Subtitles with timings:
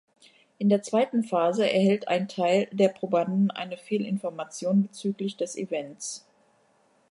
[0.57, 6.25] In der zweiten Phase erhält ein Teil der Probanden eine Fehlinformation bezüglich des Events.